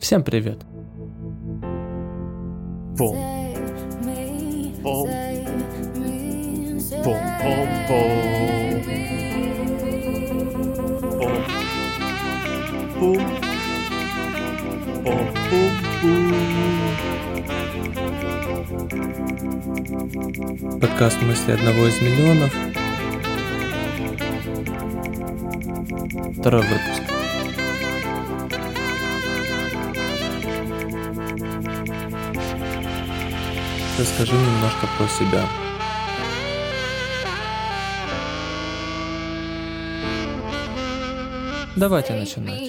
Всем 0.00 0.24
привет! 0.24 0.58
Бум. 2.96 3.16
Бум. 4.82 5.08
Бум, 7.04 7.20
бум, 7.42 7.68
бум. 7.86 8.38
Бум. 12.98 13.20
Подкаст 20.80 21.20
«Мысли 21.22 21.52
одного 21.52 21.86
из 21.86 22.00
миллионов». 22.00 22.50
Второй 26.38 26.62
выпуск. 26.62 27.09
Расскажи 34.00 34.32
немножко 34.32 34.88
про 34.96 35.06
себя. 35.08 35.46
Давайте 41.76 42.14
начинать. 42.14 42.62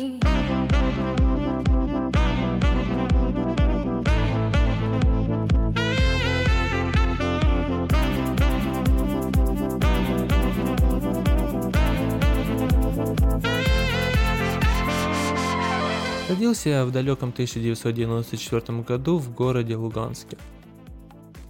Родился 16.28 16.70
я 16.70 16.84
в 16.84 16.92
далеком 16.92 17.30
1994 17.30 18.80
году 18.82 19.18
в 19.18 19.34
городе 19.34 19.78
Луганске. 19.78 20.38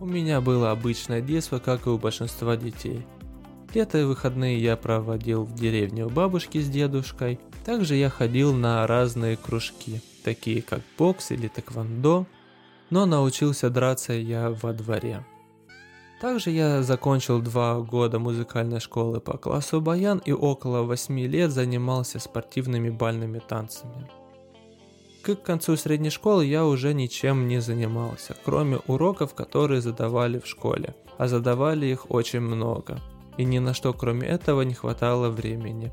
У 0.02 0.06
меня 0.08 0.42
было 0.42 0.72
обычное 0.72 1.22
детство, 1.22 1.60
как 1.60 1.86
и 1.86 1.92
у 1.92 2.00
большинства 2.00 2.58
детей. 2.58 3.06
Лето 3.72 4.00
и 4.00 4.04
выходные 4.04 4.58
я 4.58 4.76
проводил 4.76 5.44
в 5.44 5.54
деревне 5.54 6.08
у 6.08 6.10
бабушки 6.10 6.58
с 6.58 6.68
дедушкой. 6.68 7.40
Также 7.64 7.94
я 7.94 8.10
ходил 8.10 8.52
на 8.52 8.88
разные 8.88 9.38
кружки, 9.38 10.02
такие 10.24 10.64
как 10.64 10.82
бокс 10.98 11.30
или 11.30 11.48
тэквондо, 11.48 12.26
но 12.90 13.06
научился 13.06 13.70
драться 13.70 14.14
я 14.14 14.50
во 14.50 14.74
дворе. 14.74 15.24
Также 16.20 16.50
я 16.50 16.82
закончил 16.82 17.40
два 17.40 17.80
года 17.80 18.18
музыкальной 18.18 18.80
школы 18.80 19.20
по 19.20 19.38
классу 19.38 19.82
баян 19.82 20.18
и 20.26 20.32
около 20.32 20.82
восьми 20.82 21.28
лет 21.28 21.52
занимался 21.52 22.18
спортивными 22.18 22.90
бальными 22.90 23.38
танцами. 23.38 24.10
К 25.24 25.36
концу 25.36 25.78
средней 25.78 26.10
школы 26.10 26.46
я 26.46 26.66
уже 26.66 26.96
ничем 26.96 27.48
не 27.48 27.62
занимался, 27.62 28.36
кроме 28.44 28.78
уроков, 28.88 29.36
которые 29.36 29.80
задавали 29.80 30.40
в 30.40 30.48
школе, 30.48 30.96
а 31.20 31.28
задавали 31.28 31.86
их 31.86 32.10
очень 32.10 32.40
много. 32.40 33.00
И 33.38 33.44
ни 33.44 33.60
на 33.60 33.76
что 33.76 33.94
кроме 33.94 34.28
этого 34.28 34.64
не 34.64 34.74
хватало 34.74 35.30
времени. 35.30 35.92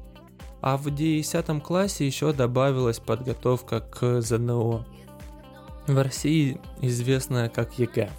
А 0.62 0.78
в 0.78 0.90
10 0.90 1.62
классе 1.62 2.06
еще 2.06 2.32
добавилась 2.32 3.00
подготовка 3.00 3.80
к 3.80 4.22
ЗНО. 4.22 4.86
В 5.86 6.02
России 6.02 6.58
известная 6.80 7.50
как 7.50 7.78
ЕГЭ. 7.78 8.10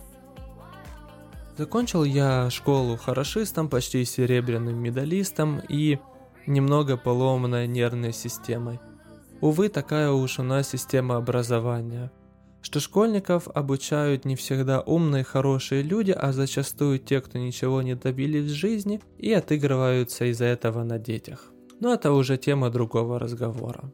Закончил 1.58 2.04
я 2.04 2.50
школу 2.52 2.98
хорошистом, 2.98 3.68
почти 3.68 4.06
серебряным 4.06 4.78
медалистом 4.78 5.60
и 5.68 6.00
немного 6.46 6.98
поломанной 6.98 7.68
нервной 7.68 8.14
системой. 8.14 8.80
Увы, 9.42 9.70
такая 9.70 10.12
уж 10.12 10.40
у 10.40 10.44
нас 10.44 10.70
система 10.70 11.16
образования. 11.16 12.12
Что 12.62 12.82
школьников 12.82 13.48
обучают 13.48 14.26
не 14.26 14.36
всегда 14.36 14.82
умные, 14.82 15.23
хорошие 15.23 15.82
люди, 15.82 16.12
а 16.12 16.34
зачастую 16.34 17.00
те, 17.00 17.22
кто 17.22 17.38
ничего 17.38 17.82
не 17.82 17.95
добились 17.95 18.52
в 18.52 18.56
жизни 18.56 19.00
и 19.17 19.32
отыгрываются 19.32 20.26
из-за 20.26 20.45
этого 20.45 20.83
на 20.83 21.00
детях. 21.00 21.52
Но 21.80 21.94
это 21.94 22.11
уже 22.11 22.38
тема 22.38 22.70
другого 22.70 23.17
разговора. 23.17 23.94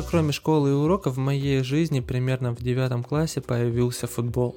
Также, 0.00 0.12
кроме 0.12 0.32
школы 0.32 0.70
и 0.70 0.72
уроков, 0.72 1.16
в 1.16 1.18
моей 1.18 1.62
жизни 1.62 2.00
примерно 2.00 2.56
в 2.56 2.62
девятом 2.62 3.04
классе 3.04 3.42
появился 3.42 4.06
футбол. 4.06 4.56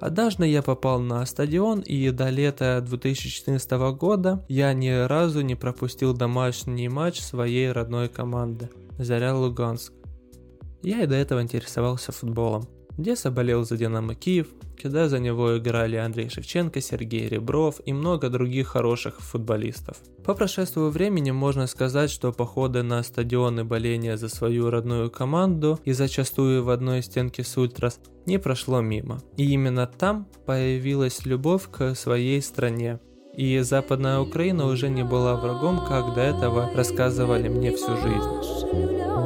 Однажды 0.00 0.48
я 0.48 0.62
попал 0.62 0.98
на 0.98 1.24
стадион 1.26 1.78
и 1.78 2.10
до 2.10 2.28
лета 2.28 2.82
2014 2.84 3.70
года 3.94 4.44
я 4.48 4.72
ни 4.72 4.88
разу 4.88 5.42
не 5.42 5.54
пропустил 5.54 6.12
домашний 6.12 6.88
матч 6.88 7.20
своей 7.20 7.70
родной 7.70 8.08
команды 8.08 8.68
Заря 8.98 9.32
Луганск. 9.36 9.92
Я 10.82 11.04
и 11.04 11.06
до 11.06 11.14
этого 11.14 11.40
интересовался 11.40 12.10
футболом. 12.10 12.64
Деса 13.00 13.30
болел 13.30 13.64
за 13.64 13.76
Динамо 13.76 14.14
Киев, 14.14 14.48
когда 14.80 15.08
за 15.08 15.18
него 15.18 15.56
играли 15.56 15.96
Андрей 15.96 16.28
Шевченко, 16.28 16.80
Сергей 16.80 17.28
Ребров 17.28 17.80
и 17.84 17.92
много 17.92 18.28
других 18.28 18.68
хороших 18.68 19.20
футболистов. 19.20 19.96
По 20.24 20.34
прошествию 20.34 20.90
времени 20.90 21.30
можно 21.30 21.66
сказать, 21.66 22.10
что 22.10 22.32
походы 22.32 22.82
на 22.82 23.02
стадионы 23.02 23.64
боления 23.64 24.16
за 24.16 24.28
свою 24.28 24.70
родную 24.70 25.10
команду 25.10 25.80
и 25.84 25.92
зачастую 25.92 26.62
в 26.62 26.70
одной 26.70 27.02
стенке 27.02 27.42
с 27.42 27.56
Ультрас 27.56 28.00
не 28.26 28.38
прошло 28.38 28.80
мимо. 28.80 29.20
И 29.36 29.50
именно 29.50 29.86
там 29.86 30.26
появилась 30.46 31.24
любовь 31.24 31.68
к 31.70 31.94
своей 31.94 32.42
стране. 32.42 33.00
И 33.34 33.58
Западная 33.60 34.20
Украина 34.20 34.66
уже 34.66 34.88
не 34.90 35.04
была 35.04 35.36
врагом, 35.36 35.84
как 35.86 36.14
до 36.14 36.20
этого 36.20 36.70
рассказывали 36.74 37.48
мне 37.48 37.74
всю 37.74 37.96
жизнь. 37.96 39.19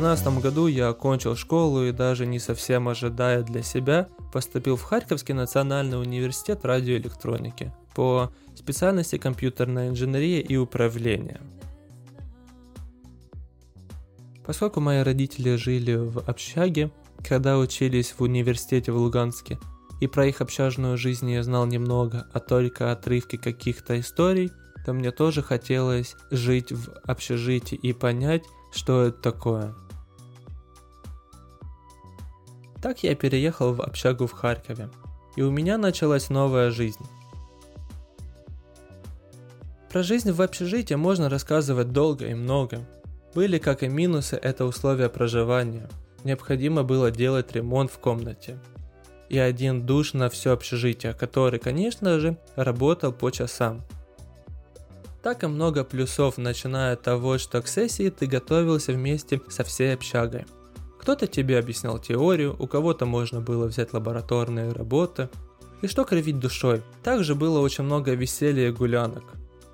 2012 0.00 0.42
году 0.42 0.66
я 0.66 0.88
окончил 0.88 1.36
школу 1.36 1.84
и 1.84 1.92
даже 1.92 2.26
не 2.26 2.38
совсем 2.38 2.88
ожидая 2.88 3.42
для 3.42 3.62
себя, 3.62 4.08
поступил 4.32 4.76
в 4.76 4.82
Харьковский 4.82 5.32
национальный 5.32 6.00
университет 6.00 6.64
радиоэлектроники 6.64 7.72
по 7.94 8.30
специальности 8.54 9.16
компьютерная 9.16 9.88
инженерия 9.88 10.40
и 10.40 10.56
управление. 10.56 11.40
Поскольку 14.44 14.80
мои 14.80 15.00
родители 15.00 15.56
жили 15.56 15.94
в 15.94 16.18
общаге, 16.28 16.90
когда 17.26 17.58
учились 17.58 18.14
в 18.16 18.22
университете 18.22 18.92
в 18.92 18.96
Луганске, 18.96 19.58
и 20.00 20.06
про 20.06 20.26
их 20.26 20.42
общажную 20.42 20.98
жизнь 20.98 21.30
я 21.30 21.42
знал 21.42 21.64
немного, 21.66 22.26
а 22.32 22.40
только 22.40 22.92
отрывки 22.92 23.36
каких-то 23.36 23.98
историй, 23.98 24.50
то 24.84 24.92
мне 24.92 25.10
тоже 25.10 25.42
хотелось 25.42 26.16
жить 26.30 26.70
в 26.70 26.90
общежитии 27.04 27.76
и 27.76 27.92
понять, 27.92 28.42
что 28.72 29.04
это 29.04 29.22
такое. 29.22 29.74
Так 32.86 33.02
я 33.02 33.16
переехал 33.16 33.74
в 33.74 33.82
общагу 33.82 34.28
в 34.28 34.32
Харькове, 34.32 34.88
и 35.34 35.42
у 35.42 35.50
меня 35.50 35.76
началась 35.76 36.30
новая 36.30 36.70
жизнь. 36.70 37.04
Про 39.90 40.04
жизнь 40.04 40.30
в 40.30 40.40
общежитии 40.40 40.94
можно 40.94 41.28
рассказывать 41.28 41.90
долго 41.90 42.28
и 42.28 42.34
много. 42.34 42.86
Были 43.34 43.58
как 43.58 43.82
и 43.82 43.88
минусы 43.88 44.36
это 44.36 44.64
условия 44.64 45.08
проживания. 45.08 45.88
Необходимо 46.22 46.84
было 46.84 47.10
делать 47.10 47.50
ремонт 47.56 47.90
в 47.90 47.98
комнате. 47.98 48.56
И 49.28 49.36
один 49.36 49.84
душ 49.84 50.12
на 50.12 50.30
все 50.30 50.52
общежитие, 50.52 51.12
который, 51.12 51.58
конечно 51.58 52.20
же, 52.20 52.38
работал 52.54 53.12
по 53.12 53.30
часам– 53.32 53.82
так 55.24 55.42
и 55.42 55.48
много 55.48 55.82
плюсов, 55.82 56.38
начиная 56.38 56.92
от 56.92 57.02
того, 57.02 57.38
что 57.38 57.60
к 57.60 57.66
сессии 57.66 58.10
ты 58.10 58.26
готовился 58.26 58.92
вместе 58.92 59.40
со 59.48 59.64
всей 59.64 59.92
общагой. 59.92 60.46
Кто-то 61.06 61.28
тебе 61.28 61.60
объяснял 61.60 62.00
теорию, 62.00 62.56
у 62.58 62.66
кого-то 62.66 63.06
можно 63.06 63.40
было 63.40 63.66
взять 63.66 63.92
лабораторные 63.92 64.72
работы. 64.72 65.28
И 65.80 65.86
что 65.86 66.02
кривить 66.02 66.40
душой, 66.40 66.82
также 67.04 67.36
было 67.36 67.60
очень 67.60 67.84
много 67.84 68.14
веселья 68.14 68.66
и 68.66 68.72
гулянок. 68.72 69.22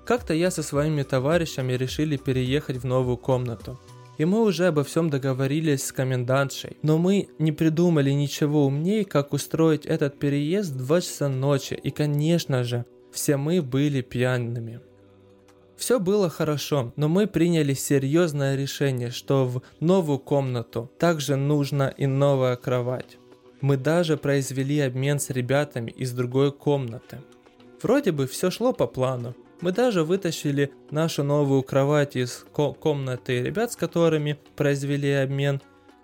Как-то 0.05 0.35
я 0.35 0.51
со 0.51 0.61
своими 0.61 1.01
товарищами 1.01 1.73
решили 1.73 2.17
переехать 2.17 2.77
в 2.77 2.85
новую 2.85 3.17
комнату. 3.17 3.79
И 4.19 4.25
мы 4.25 4.43
уже 4.43 4.67
обо 4.67 4.83
всем 4.83 5.09
договорились 5.09 5.83
с 5.83 5.91
комендантшей. 5.91 6.77
Но 6.83 6.99
мы 6.99 7.29
не 7.39 7.51
придумали 7.51 8.11
ничего 8.11 8.67
умнее, 8.67 9.03
как 9.03 9.33
устроить 9.33 9.87
этот 9.87 10.19
переезд 10.19 10.73
в 10.73 10.85
2 10.85 11.01
часа 11.01 11.29
ночи. 11.29 11.73
И, 11.73 11.89
конечно 11.89 12.63
же, 12.63 12.85
все 13.11 13.37
мы 13.37 13.63
были 13.63 14.01
пьяными. 14.01 14.81
Все 15.83 15.99
было 15.99 16.29
хорошо, 16.29 16.93
но 16.95 17.09
мы 17.09 17.27
приняли 17.27 17.73
серьезное 17.73 18.55
решение, 18.55 19.11
что 19.11 19.45
в 19.45 19.61
новую 19.81 20.17
комнату 20.17 20.89
также 20.97 21.35
нужна 21.35 21.89
и 21.89 22.05
новая 22.05 22.55
кровать. 22.55 23.17
Мы 23.59 23.75
даже 23.75 24.15
произвели 24.15 24.79
обмен 24.79 25.19
с 25.19 25.29
ребятами 25.29 25.91
из 25.91 26.13
другой 26.13 26.53
комнаты. 26.53 27.17
Вроде 27.81 28.13
бы 28.13 28.27
все 28.27 28.49
шло 28.49 28.71
по 28.71 28.87
плану. 28.87 29.35
Мы 29.59 29.73
даже 29.73 30.05
вытащили 30.05 30.71
нашу 30.89 31.25
новую 31.25 31.63
кровать 31.63 32.15
из 32.15 32.45
ко- 32.53 32.71
комнаты 32.71 33.43
ребят, 33.43 33.73
с 33.73 33.75
которыми 33.75 34.39
произвели 34.55 35.11
обмен. 35.11 35.61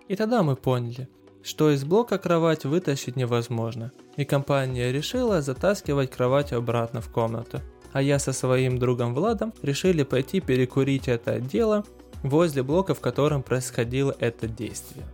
И 0.09 0.17
тогда 0.17 0.43
мы 0.43 0.57
поняли, 0.57 1.07
что 1.41 1.71
из 1.71 1.85
блока 1.85 2.17
кровать 2.17 2.65
вытащить 2.65 3.15
невозможно. 3.15 3.93
И 4.17 4.25
компания 4.25 4.91
решила 4.91 5.41
затаскивать 5.41 6.11
кровать 6.11 6.51
обратно 6.51 6.99
в 6.99 7.09
комнату. 7.09 7.61
А 7.91 8.01
я 8.01 8.19
со 8.19 8.33
своим 8.33 8.77
другом 8.77 9.13
Владом 9.13 9.53
решили 9.61 10.03
пойти 10.03 10.39
перекурить 10.39 11.07
это 11.07 11.39
дело 11.39 11.85
возле 12.23 12.63
блока, 12.63 12.93
в 12.93 12.99
котором 12.99 13.43
происходило 13.43 14.15
это 14.19 14.47
действие. 14.47 15.05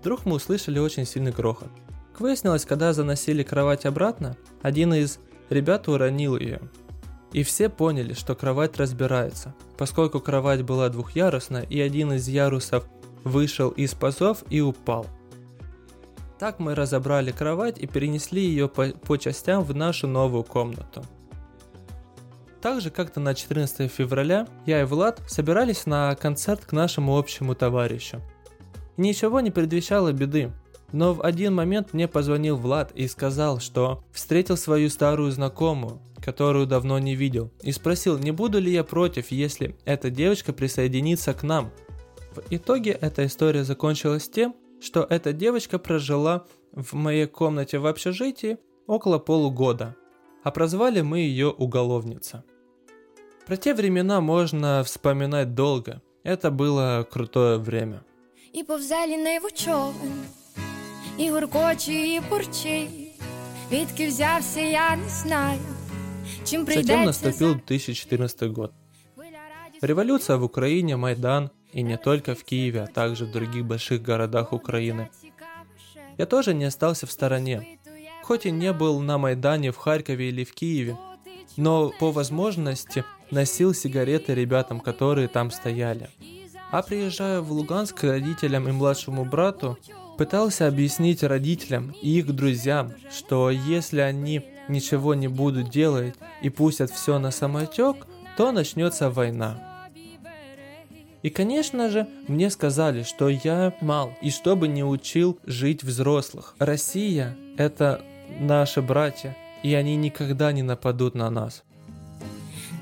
Вдруг 0.00 0.24
мы 0.24 0.36
услышали 0.36 0.78
очень 0.78 1.04
сильный 1.04 1.32
грохот. 1.32 1.68
Как 2.12 2.20
выяснилось, 2.20 2.64
когда 2.64 2.92
заносили 2.92 3.42
кровать 3.42 3.84
обратно, 3.84 4.36
один 4.62 4.94
из 4.94 5.18
ребят 5.50 5.88
уронил 5.88 6.38
ее. 6.38 6.60
И 7.32 7.42
все 7.42 7.68
поняли, 7.68 8.14
что 8.14 8.34
кровать 8.34 8.78
разбирается, 8.78 9.54
поскольку 9.76 10.20
кровать 10.20 10.62
была 10.62 10.88
двухъярусная 10.88 11.62
и 11.62 11.80
один 11.80 12.12
из 12.12 12.28
ярусов 12.28 12.88
вышел 13.24 13.70
из 13.70 13.94
пазов 13.94 14.44
и 14.48 14.60
упал. 14.60 15.06
Так 16.38 16.60
мы 16.60 16.74
разобрали 16.74 17.32
кровать 17.32 17.78
и 17.78 17.86
перенесли 17.86 18.42
ее 18.42 18.68
по, 18.68 18.88
по 18.88 19.16
частям 19.16 19.64
в 19.64 19.74
нашу 19.74 20.06
новую 20.06 20.44
комнату. 20.44 21.04
Также 22.60 22.90
как-то 22.90 23.20
на 23.20 23.34
14 23.34 23.90
февраля 23.90 24.46
я 24.64 24.80
и 24.80 24.84
Влад 24.84 25.20
собирались 25.28 25.86
на 25.86 26.14
концерт 26.16 26.64
к 26.64 26.72
нашему 26.72 27.18
общему 27.18 27.54
товарищу. 27.54 28.20
Ничего 28.96 29.40
не 29.40 29.50
предвещало 29.50 30.12
беды, 30.12 30.50
но 30.92 31.12
в 31.14 31.22
один 31.22 31.54
момент 31.54 31.92
мне 31.92 32.08
позвонил 32.08 32.56
Влад 32.56 32.92
и 32.92 33.06
сказал, 33.08 33.60
что 33.60 34.04
встретил 34.12 34.56
свою 34.56 34.88
старую 34.88 35.30
знакомую, 35.30 36.00
которую 36.22 36.66
давно 36.66 36.98
не 36.98 37.14
видел, 37.14 37.50
и 37.62 37.72
спросил, 37.72 38.18
не 38.18 38.30
буду 38.30 38.58
ли 38.58 38.72
я 38.72 38.84
против, 38.84 39.30
если 39.30 39.76
эта 39.84 40.10
девочка 40.10 40.52
присоединится 40.52 41.34
к 41.34 41.42
нам. 41.42 41.70
В 42.34 42.40
итоге 42.50 42.92
эта 42.92 43.26
история 43.26 43.64
закончилась 43.64 44.28
тем, 44.28 44.54
что 44.80 45.06
эта 45.08 45.32
девочка 45.32 45.78
прожила 45.78 46.44
в 46.72 46.94
моей 46.94 47.26
комнате 47.26 47.78
в 47.78 47.86
общежитии 47.86 48.58
около 48.86 49.18
полугода, 49.18 49.96
а 50.45 50.51
прозвали 50.51 51.01
мы 51.01 51.19
ее 51.19 51.49
уголовница. 51.49 52.43
Про 53.45 53.57
те 53.57 53.73
времена 53.73 54.21
можно 54.21 54.83
вспоминать 54.83 55.53
долго, 55.55 56.01
это 56.23 56.51
было 56.51 57.03
крутое 57.03 57.57
время. 57.57 58.01
І 58.53 58.63
повзе 58.63 59.07
ліниву 59.07 59.49
човен, 59.53 60.23
і 61.17 61.29
гуркоче, 61.29 61.93
і 61.93 62.21
бурчить. 62.29 62.89
Відки 63.71 64.07
взявся, 64.07 64.61
я 64.61 64.95
не 64.95 65.09
знаю. 65.09 65.59
Чим 66.43 66.45
Затем 66.45 66.65
прийдеться 66.65 67.05
наступил 67.05 67.53
2014 67.53 68.51
год. 68.51 68.73
Революция 69.81 70.37
в 70.37 70.43
Украине, 70.43 70.97
Майдан, 70.97 71.49
и 71.73 71.81
не 71.81 71.97
только 71.97 72.35
в 72.35 72.43
Киеве, 72.43 72.83
а 72.83 72.87
также 72.87 73.25
в 73.25 73.31
других 73.31 73.65
больших 73.65 74.01
городах 74.01 74.53
Украины. 74.53 75.09
Я 76.17 76.25
тоже 76.25 76.53
не 76.53 76.65
остался 76.65 77.07
в 77.07 77.11
стороне. 77.11 77.79
Хоть 78.26 78.44
и 78.44 78.50
не 78.50 78.72
был 78.72 78.98
на 78.98 79.18
Майдане 79.18 79.70
в 79.70 79.76
Харькове 79.76 80.30
или 80.30 80.42
в 80.42 80.52
Киеве, 80.52 80.98
но 81.56 81.92
по 82.00 82.10
возможности 82.10 83.04
носил 83.30 83.72
сигареты 83.72 84.34
ребятам, 84.34 84.80
которые 84.80 85.28
там 85.28 85.52
стояли. 85.52 86.10
А 86.72 86.82
приезжая 86.82 87.40
в 87.40 87.52
Луганск 87.52 88.00
к 88.00 88.02
родителям 88.02 88.68
и 88.68 88.72
младшему 88.72 89.24
брату, 89.24 89.78
пытался 90.18 90.66
объяснить 90.66 91.22
родителям 91.22 91.94
и 92.02 92.18
их 92.18 92.34
друзьям, 92.34 92.94
что 93.16 93.48
если 93.48 94.00
они 94.00 94.42
ничего 94.66 95.14
не 95.14 95.28
будут 95.28 95.70
делать 95.70 96.16
и 96.42 96.50
пустят 96.50 96.90
все 96.90 97.20
на 97.20 97.30
самотек, 97.30 98.08
то 98.36 98.50
начнется 98.50 99.08
война. 99.08 99.88
И, 101.22 101.30
конечно 101.30 101.90
же, 101.90 102.08
мне 102.26 102.50
сказали, 102.50 103.04
что 103.04 103.28
я 103.28 103.72
мал, 103.80 104.12
и 104.20 104.30
чтобы 104.30 104.66
не 104.66 104.82
учил 104.82 105.38
жить 105.44 105.84
взрослых. 105.84 106.56
Россия– 106.58 107.36
это 107.56 108.04
наши 108.40 108.80
браття, 108.80 109.34
і 109.62 109.76
они 109.76 109.96
ніколи 109.96 110.52
не 110.52 110.62
нападуть 110.62 111.14
на 111.14 111.30
нас. 111.30 111.62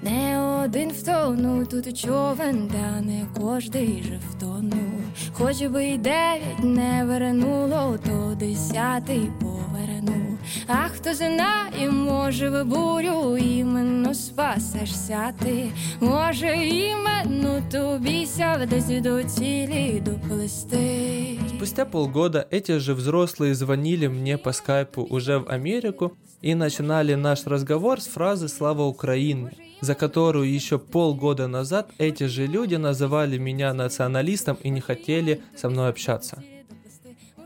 Не 0.03 0.39
один 0.65 0.91
втонув 0.91 1.67
тут 1.69 1.99
човен, 1.99 2.69
та 2.69 3.01
не 3.01 3.27
кожний 3.41 4.03
же 4.03 4.21
втонув. 4.31 5.01
Хоч 5.33 5.67
би 5.67 5.85
й 5.85 5.99
дев'ять 5.99 6.65
не 6.65 7.05
вернуло, 7.05 7.99
то 8.05 8.35
десятий 8.41 9.31
повернув. 9.41 10.24
А 10.68 10.74
хто 10.74 11.14
знає, 11.14 11.92
може 11.92 12.50
в 12.50 12.66
бурю 12.66 13.38
іменно 13.38 14.14
спасешся 14.14 15.34
ти. 15.44 15.72
Може 16.00 16.56
іменно 16.68 17.62
тобі 17.72 18.26
ся 18.26 18.68
десь 18.70 19.02
до 19.02 19.24
цілі 19.24 20.02
доплести. 20.06 21.40
Спустя 21.50 21.86
полгода 21.86 22.48
эти 22.52 22.80
же 22.80 22.94
взрослые 22.94 23.54
звонили 23.54 24.08
мне 24.08 24.38
по 24.38 24.54
скайпу 24.54 25.04
уже 25.04 25.40
в 25.40 25.50
Америку 25.50 26.14
и 26.42 26.56
начинали 26.56 27.16
наш 27.16 27.46
разговор 27.46 28.00
с 28.00 28.08
фразы 28.08 28.48
«Слава 28.48 28.84
Украине», 28.84 29.52
за 29.82 29.94
которую 29.94 30.54
еще 30.54 30.80
полгода 30.80 31.48
назад 31.48 31.92
эти 31.98 32.28
же 32.28 32.48
люди 32.48 32.76
называли 32.76 33.38
меня 33.38 33.74
националистом 33.74 34.58
и 34.64 34.70
не 34.70 34.80
хотели 34.80 35.42
со 35.56 35.70
мной 35.70 35.90
общаться. 35.90 36.42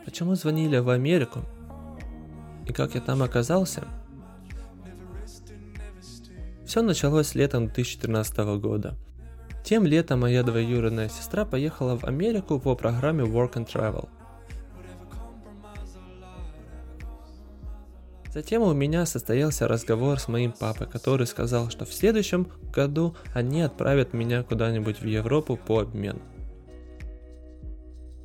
Почему 0.04 0.34
звонили 0.36 0.78
в 0.78 0.90
Америку? 0.90 1.40
И 2.69 2.73
как 2.73 2.93
я 2.93 3.01
там 3.01 3.23
оказался? 3.23 3.83
Все 6.65 6.83
началось 6.83 7.33
летом 7.33 7.65
2013 7.65 8.37
года. 8.61 8.95
Тем 9.63 9.87
летом 9.87 10.19
моя 10.19 10.43
двоюродная 10.43 11.09
сестра 11.09 11.45
поехала 11.45 11.97
в 11.97 12.03
Америку 12.03 12.59
по 12.59 12.75
программе 12.75 13.23
Work 13.23 13.53
and 13.53 13.67
Travel. 13.67 14.07
Затем 18.31 18.61
у 18.61 18.73
меня 18.73 19.07
состоялся 19.07 19.67
разговор 19.67 20.19
с 20.19 20.27
моим 20.27 20.51
папой, 20.51 20.85
который 20.85 21.25
сказал, 21.25 21.71
что 21.71 21.85
в 21.85 21.93
следующем 21.93 22.47
году 22.71 23.15
они 23.33 23.63
отправят 23.63 24.13
меня 24.13 24.43
куда-нибудь 24.43 25.01
в 25.01 25.07
Европу 25.07 25.57
по 25.57 25.79
обмену. 25.79 26.21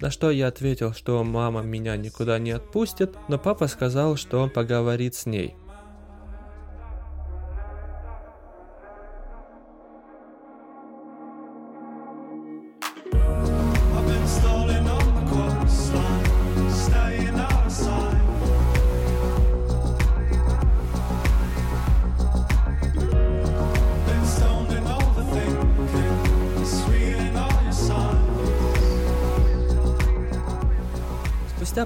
На 0.01 0.11
что 0.11 0.31
я 0.31 0.49
ответил, 0.49 0.93
что 0.93 1.23
мама 1.23 1.63
меня 1.63 1.97
никуда 1.97 2.39
не 2.39 2.51
отпустит, 2.51 3.17
но 3.29 3.39
папа 3.39 3.69
сказал, 3.69 4.17
что 4.17 4.41
он 4.41 4.51
поговорит 4.51 5.15
с 5.15 5.27
ней. 5.27 5.55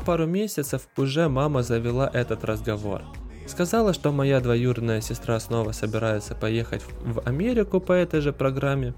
Пару 0.08 0.24
месяцев 0.24 0.88
уже 0.96 1.28
мама 1.28 1.62
завела 1.62 2.10
этот 2.10 2.42
разговор. 2.42 3.02
Сказала, 3.46 3.92
что 3.92 4.10
моя 4.10 4.40
двоюродная 4.40 5.02
сестра 5.02 5.38
снова 5.38 5.72
собирается 5.72 6.34
поехать 6.34 6.82
в 7.02 7.20
Америку 7.28 7.78
по 7.78 7.92
этой 7.92 8.22
же 8.22 8.32
программе. 8.32 8.94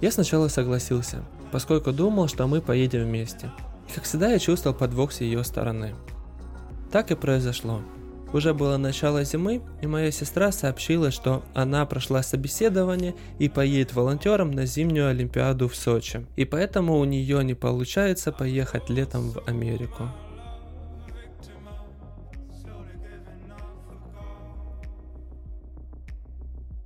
Я 0.00 0.10
сначала 0.10 0.48
согласился, 0.48 1.22
поскольку 1.52 1.92
думал, 1.92 2.26
что 2.26 2.48
мы 2.48 2.60
поедем 2.60 3.04
вместе. 3.04 3.52
И 3.88 3.92
как 3.92 4.02
всегда 4.02 4.32
я 4.32 4.40
чувствовал 4.40 4.76
подвох 4.76 5.12
с 5.12 5.20
ее 5.20 5.44
стороны. 5.44 5.94
Так 6.90 7.12
и 7.12 7.14
произошло. 7.14 7.82
Уже 8.32 8.54
было 8.54 8.78
начало 8.78 9.24
зимы, 9.24 9.60
и 9.82 9.86
моя 9.86 10.10
сестра 10.10 10.52
сообщила, 10.52 11.10
что 11.10 11.42
она 11.54 11.84
прошла 11.84 12.22
собеседование 12.22 13.14
и 13.38 13.48
поедет 13.48 13.92
волонтером 13.92 14.52
на 14.52 14.64
зимнюю 14.64 15.08
Олимпиаду 15.08 15.68
в 15.68 15.76
Сочи. 15.76 16.26
И 16.36 16.46
поэтому 16.46 16.98
у 16.98 17.04
нее 17.04 17.44
не 17.44 17.54
получается 17.54 18.32
поехать 18.32 18.88
летом 18.88 19.30
в 19.30 19.46
Америку. 19.46 20.08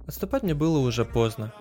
Отступать 0.07 0.43
мне 0.43 0.55
было 0.55 0.79
уже 0.79 1.05
поздно. 1.05 1.53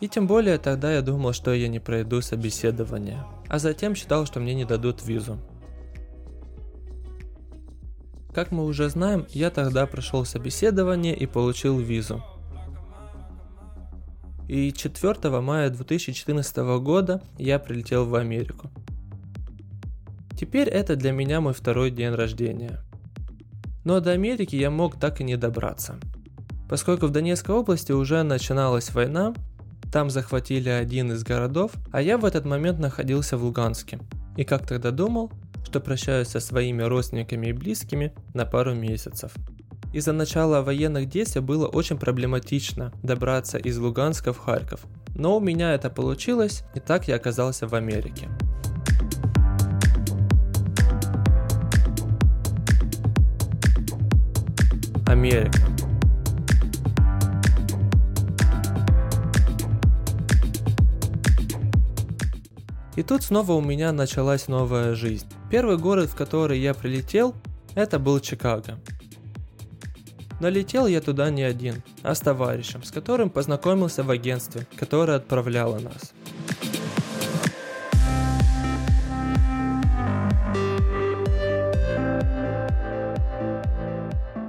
И 0.00 0.08
тем 0.08 0.26
более 0.26 0.58
тогда 0.58 0.92
я 0.92 1.00
думал, 1.00 1.32
что 1.32 1.54
я 1.54 1.68
не 1.68 1.80
пройду 1.80 2.20
собеседование. 2.20 3.24
А 3.48 3.58
затем 3.58 3.94
считал, 3.94 4.26
что 4.26 4.40
мне 4.40 4.54
не 4.54 4.64
дадут 4.64 5.04
визу. 5.04 5.38
Как 8.34 8.50
мы 8.50 8.64
уже 8.64 8.90
знаем, 8.90 9.26
я 9.30 9.50
тогда 9.50 9.86
прошел 9.86 10.24
собеседование 10.24 11.14
и 11.14 11.24
получил 11.24 11.78
визу. 11.78 12.20
И 14.48 14.72
4 14.72 15.40
мая 15.40 15.70
2014 15.70 16.56
года 16.80 17.22
я 17.38 17.60
прилетел 17.60 18.06
в 18.06 18.14
Америку. 18.16 18.70
Теперь 20.36 20.68
это 20.68 20.96
для 20.96 21.12
меня 21.12 21.40
мой 21.40 21.54
второй 21.54 21.92
день 21.92 22.10
рождения. 22.10 22.80
Но 23.84 24.00
до 24.00 24.10
Америки 24.10 24.56
я 24.56 24.70
мог 24.70 24.98
так 24.98 25.20
и 25.20 25.24
не 25.24 25.36
добраться. 25.36 25.94
Поскольку 26.68 27.06
в 27.06 27.10
Донецкой 27.10 27.54
области 27.54 27.92
уже 27.92 28.24
начиналась 28.24 28.92
война, 28.92 29.32
там 29.92 30.10
захватили 30.10 30.70
один 30.70 31.12
из 31.12 31.22
городов, 31.22 31.70
а 31.92 32.02
я 32.02 32.18
в 32.18 32.24
этот 32.24 32.44
момент 32.44 32.80
находился 32.80 33.36
в 33.36 33.44
Луганске. 33.44 34.00
И 34.36 34.44
как 34.44 34.66
тогда 34.66 34.90
думал, 34.90 35.30
что 35.64 35.80
прощаюсь 35.80 36.28
со 36.28 36.40
своими 36.40 36.82
родственниками 36.82 37.48
и 37.48 37.52
близкими 37.52 38.12
на 38.32 38.44
пару 38.44 38.74
месяцев. 38.74 39.32
Из-за 39.92 40.12
начала 40.12 40.62
военных 40.62 41.08
действий 41.08 41.40
было 41.40 41.66
очень 41.66 41.98
проблематично 41.98 42.92
добраться 43.02 43.58
из 43.58 43.78
Луганска 43.78 44.32
в 44.32 44.38
Харьков. 44.38 44.86
Но 45.14 45.36
у 45.36 45.40
меня 45.40 45.72
это 45.72 45.88
получилось, 45.88 46.64
и 46.74 46.80
так 46.80 47.06
я 47.06 47.16
оказался 47.16 47.68
в 47.68 47.74
Америке. 47.74 48.28
Америка. 55.06 55.83
И 62.96 63.02
тут 63.02 63.24
снова 63.24 63.52
у 63.52 63.60
меня 63.60 63.90
началась 63.92 64.46
новая 64.46 64.94
жизнь. 64.94 65.26
Первый 65.50 65.78
город, 65.78 66.10
в 66.10 66.16
который 66.16 66.60
я 66.60 66.74
прилетел, 66.74 67.34
это 67.74 67.98
был 67.98 68.20
Чикаго. 68.20 68.78
Но 70.40 70.48
летел 70.48 70.86
я 70.86 71.00
туда 71.00 71.30
не 71.30 71.42
один, 71.42 71.82
а 72.02 72.14
с 72.14 72.20
товарищем, 72.20 72.84
с 72.84 72.92
которым 72.92 73.30
познакомился 73.30 74.04
в 74.04 74.10
агентстве, 74.10 74.66
которое 74.76 75.16
отправляло 75.16 75.78
нас. 75.78 76.12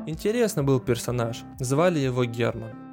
Интересно 0.05 0.63
был 0.63 0.79
персонаж, 0.79 1.43
звали 1.59 1.99
его 1.99 2.25
Герман. 2.25 2.84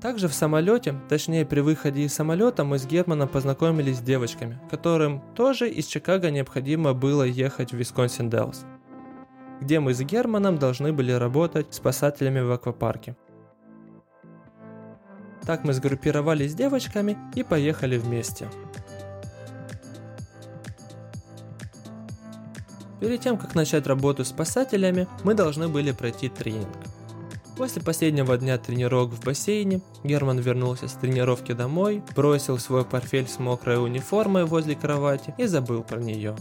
Также 0.00 0.28
в 0.28 0.34
самолете, 0.34 0.94
точнее 1.08 1.46
при 1.46 1.60
выходе 1.60 2.02
из 2.02 2.12
самолета, 2.12 2.64
мы 2.64 2.78
с 2.78 2.86
Германом 2.86 3.28
познакомились 3.28 3.96
с 3.96 4.02
девочками, 4.02 4.60
которым 4.70 5.22
тоже 5.34 5.70
из 5.70 5.86
Чикаго 5.86 6.30
необходимо 6.30 6.92
было 6.92 7.22
ехать 7.22 7.72
в 7.72 7.76
Висконсин 7.76 8.28
Делс, 8.28 8.66
где 9.60 9.80
мы 9.80 9.94
с 9.94 10.00
Германом 10.00 10.58
должны 10.58 10.92
были 10.92 11.12
работать 11.12 11.72
спасателями 11.72 12.40
в 12.40 12.52
аквапарке. 12.52 13.16
Так 15.46 15.64
мы 15.64 15.72
сгруппировались 15.72 16.52
с 16.52 16.54
девочками 16.54 17.16
и 17.34 17.42
поехали 17.42 17.96
вместе. 17.96 18.48
Перед 23.00 23.20
тем, 23.20 23.38
как 23.38 23.54
начать 23.54 23.86
работу 23.86 24.24
с 24.24 24.28
спасателями, 24.28 25.06
мы 25.22 25.34
должны 25.34 25.68
были 25.68 25.92
пройти 25.92 26.28
тренинг– 26.28 26.68
После 27.56 27.80
последнего 27.80 28.36
дня 28.36 28.58
тренировок 28.58 29.14
в 29.14 29.24
бассейне, 29.24 29.80
Герман 30.04 30.38
вернулся 30.38 30.88
с 30.88 30.92
тренировки 30.92 31.52
домой, 31.52 32.02
бросил 32.14 32.58
свой 32.58 32.84
портфель 32.84 33.26
с 33.26 33.38
мокрой 33.38 33.82
униформой 33.82 34.44
возле 34.44 34.74
кровати 34.74 35.34
и 35.38 35.46
забыл 35.46 35.82
про 35.82 35.98
нее. 35.98 36.36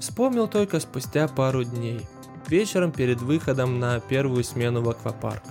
Вспомнил 0.00 0.48
только 0.48 0.80
спустя 0.80 1.28
пару 1.28 1.64
дней, 1.64 2.00
вечером 2.48 2.92
перед 2.92 3.20
выходом 3.20 3.78
на 3.78 4.00
первую 4.00 4.42
смену 4.42 4.80
в 4.80 4.88
аквапарк. 4.88 5.42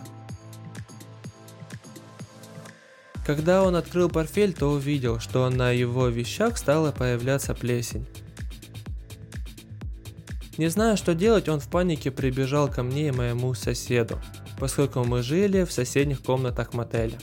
Когда 3.23 3.61
он 3.61 3.75
открыл 3.75 4.09
портфель, 4.09 4.53
то 4.53 4.71
увидел, 4.71 5.19
что 5.19 5.47
на 5.51 5.69
его 5.69 6.07
вещах 6.07 6.57
стала 6.57 6.91
появляться 6.91 7.53
плесень. 7.53 8.07
Не 10.57 10.69
зная, 10.69 10.95
что 10.95 11.13
делать, 11.13 11.47
он 11.50 11.59
в 11.59 11.69
панике 11.69 12.09
прибежал 12.09 12.67
ко 12.67 12.81
мне 12.81 13.09
и 13.09 13.11
моему 13.11 13.53
соседу, 13.53 14.19
поскольку 14.62 15.03
мы 15.03 15.24
жили 15.24 15.63
в 15.63 15.72
соседних 15.72 16.22
комнатах 16.22 16.75
мотеля. 16.75 17.18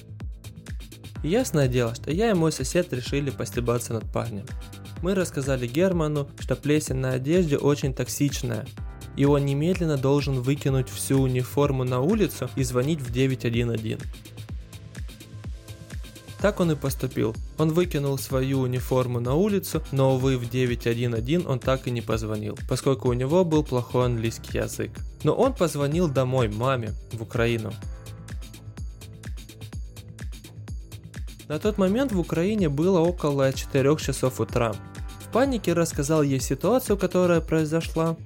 И 1.22 1.28
ясное 1.28 1.68
дело, 1.68 1.94
что 1.94 2.10
я 2.10 2.32
и 2.32 2.34
мой 2.34 2.50
сосед 2.50 2.92
решили 2.92 3.30
постебаться 3.30 3.92
над 3.92 4.12
парнем. 4.12 4.44
Мы 5.02 5.14
рассказали 5.14 5.68
Герману, 5.68 6.28
что 6.40 6.56
плесень 6.56 6.96
на 6.96 7.12
одежде 7.12 7.56
очень 7.56 7.94
токсичная, 7.94 8.66
и 9.16 9.24
он 9.24 9.46
немедленно 9.46 9.96
должен 9.96 10.40
выкинуть 10.40 10.88
всю 10.88 11.20
униформу 11.20 11.84
на 11.84 12.00
улицу 12.00 12.50
и 12.56 12.64
звонить 12.64 13.00
в 13.00 13.12
911. 13.12 14.00
Так 16.40 16.60
он 16.60 16.70
и 16.70 16.76
поступил. 16.76 17.34
Он 17.58 17.72
выкинул 17.72 18.16
свою 18.16 18.60
униформу 18.60 19.18
на 19.18 19.34
улицу, 19.34 19.82
но, 19.90 20.14
увы, 20.14 20.38
в 20.38 20.48
911 20.48 21.46
он 21.46 21.58
так 21.58 21.88
и 21.88 21.90
не 21.90 22.00
позвонил, 22.00 22.56
поскольку 22.68 23.08
у 23.08 23.12
него 23.12 23.44
был 23.44 23.64
плохой 23.64 24.06
английский 24.06 24.58
язык. 24.58 24.92
Но 25.24 25.34
он 25.34 25.52
позвонил 25.52 26.08
домой 26.08 26.48
маме 26.48 26.92
в 27.12 27.22
Украину. 27.22 27.72
На 31.48 31.58
тот 31.58 31.78
момент 31.78 32.12
в 32.12 32.20
Украине 32.20 32.68
было 32.68 33.00
около 33.00 33.52
4 33.52 33.96
часов 33.96 34.38
утра. 34.38 34.74
В 35.20 35.32
панике 35.32 35.72
рассказал 35.72 36.22
ей 36.22 36.40
ситуацию, 36.40 36.96
которая 36.96 37.40
произошла. 37.40 38.16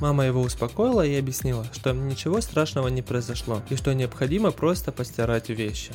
Мама 0.00 0.26
его 0.26 0.42
успокоила 0.42 1.04
и 1.04 1.18
объяснила, 1.18 1.66
что 1.72 1.92
ничего 1.92 2.40
страшного 2.40 2.88
не 2.88 3.02
произошло 3.02 3.62
и 3.68 3.76
что 3.76 3.94
необходимо 3.94 4.50
просто 4.50 4.92
постирать 4.92 5.48
вещи. 5.48 5.92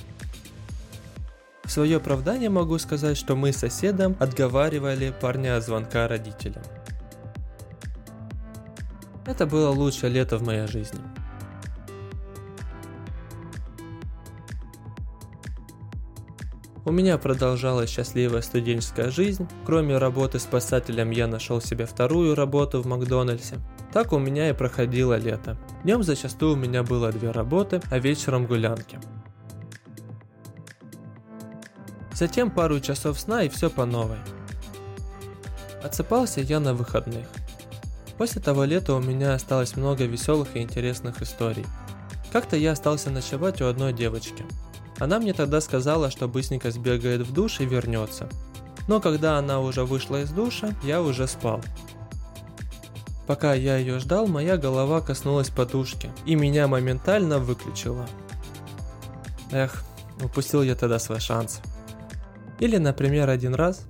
В 1.65 1.71
свое 1.71 1.97
оправдание 1.97 2.49
могу 2.49 2.77
сказать, 2.77 3.17
что 3.17 3.35
мы 3.35 3.51
с 3.51 3.57
соседом 3.57 4.15
отговаривали 4.19 5.13
парня 5.19 5.57
от 5.57 5.65
звонка 5.65 6.07
родителям. 6.07 6.63
Это 9.25 9.47
было 9.47 9.71
лучшее 9.71 10.11
лето 10.11 10.37
в 10.37 10.43
моей 10.43 10.67
жизни. 10.67 10.99
У 16.87 16.91
меня 16.91 17.17
продолжалась 17.17 17.89
счастливая 17.89 18.43
студенческая 18.43 19.09
жизнь. 19.09 19.47
Кроме 19.65 19.97
работы 19.97 20.37
спасателем 20.37 21.09
я 21.09 21.25
нашел 21.25 21.59
себе 21.59 21.87
вторую 21.87 22.35
работу 22.35 22.79
в 22.79 22.85
Макдональдсе. 22.85 23.55
Так 23.91 24.13
у 24.13 24.19
меня 24.19 24.51
и 24.51 24.53
проходило 24.53 25.17
лето. 25.17 25.57
Днем 25.83 26.03
зачастую 26.03 26.53
у 26.53 26.57
меня 26.57 26.83
было 26.83 27.11
две 27.11 27.31
работы, 27.31 27.81
а 27.89 27.97
вечером 27.97 28.45
гулянки. 28.45 28.99
Затем 32.15 32.49
пару 32.49 32.79
часов 32.79 33.19
сна 33.19 33.43
и 33.43 33.49
все 33.49 33.69
по 33.69 33.85
новой. 33.85 34.17
Отсыпался 35.83 36.39
я 36.39 36.61
на 36.61 36.73
выходных. 36.73 37.27
После 38.17 38.41
того 38.41 38.63
лета 38.63 38.93
у 38.93 39.01
меня 39.01 39.33
осталось 39.33 39.75
много 39.75 40.05
веселых 40.05 40.55
и 40.55 40.61
интересных 40.61 41.21
историй. 41.21 41.65
Как-то 42.31 42.55
я 42.55 42.71
остался 42.71 43.09
ночевать 43.09 43.61
у 43.61 43.65
одной 43.65 43.91
девочки. 43.91 44.45
Она 44.97 45.19
мне 45.19 45.33
тогда 45.33 45.59
сказала, 45.59 46.09
что 46.09 46.29
быстренько 46.29 46.71
сбегает 46.71 47.21
в 47.21 47.33
душ 47.33 47.59
и 47.59 47.65
вернется. 47.65 48.29
Но 48.87 49.01
когда 49.01 49.37
она 49.37 49.59
уже 49.59 49.83
вышла 49.83 50.21
из 50.21 50.29
душа, 50.29 50.69
я 50.83 51.01
уже 51.01 51.27
спал. 51.27 51.61
Пока 53.27 53.53
я 53.53 53.75
ее 53.75 53.99
ждал, 53.99 54.27
моя 54.27 54.55
голова 54.55 55.01
коснулась 55.01 55.49
подушки, 55.49 56.09
и 56.25 56.35
меня 56.35 56.67
моментально 56.67 57.39
выключила. 57.39 58.07
Эх, 59.51 59.83
упустил 60.23 60.61
я 60.61 60.75
тогда 60.75 60.99
свой 60.99 61.19
шанс. 61.19 61.59
Или, 62.59 62.77
например, 62.77 63.29
один 63.29 63.53
раз 63.55 63.85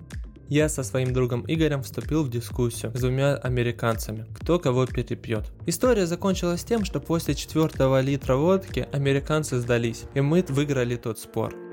я 0.47 0.69
со 0.69 0.83
своим 0.83 1.13
другом 1.13 1.43
Игорем 1.47 1.81
вступил 1.81 2.23
в 2.23 2.29
дискуссию 2.29 2.91
с 2.95 2.99
двумя 2.99 3.35
американцами, 3.35 4.25
кто 4.35 4.59
кого 4.59 4.85
перепьет. 4.85 5.51
История 5.65 6.05
закончилась 6.05 6.63
тем, 6.63 6.85
что 6.85 6.99
после 6.99 7.33
четвертого 7.33 7.99
литра 8.01 8.35
водки 8.35 8.87
американцы 8.91 9.59
сдались, 9.59 10.03
и 10.13 10.21
мы 10.21 10.45
выиграли 10.47 10.95
тот 10.97 11.19
спор. 11.19 11.64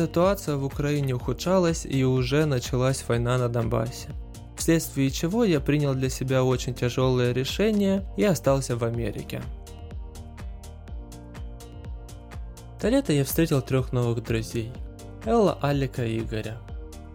Ситуация 0.00 0.56
в 0.56 0.64
Украине 0.64 1.14
ухудшалась 1.14 1.84
и 1.84 2.04
уже 2.04 2.46
началась 2.46 3.04
война 3.06 3.38
на 3.38 3.48
Донбассе. 3.48 4.08
Вследствие 4.56 5.10
чего 5.10 5.44
я 5.44 5.60
принял 5.60 5.94
для 5.94 6.10
себя 6.10 6.44
очень 6.44 6.74
тяжелое 6.74 7.32
решение 7.32 8.04
и 8.16 8.24
остался 8.24 8.76
в 8.76 8.84
Америке. 8.84 9.42
До 12.80 12.88
лета 12.88 13.12
я 13.12 13.24
встретил 13.24 13.60
трех 13.60 13.92
новых 13.92 14.22
друзей. 14.24 14.72
Элла, 15.24 15.58
Алика 15.60 16.04
и 16.04 16.18
Игоря. 16.18 16.56